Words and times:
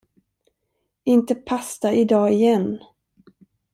Inte 1.03 1.35
pasta 1.35 1.93
idag 1.93 2.33
igen! 2.33 2.79